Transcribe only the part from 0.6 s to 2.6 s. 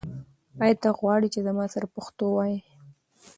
آیا ته غواړې چې زما سره پښتو ووایې؟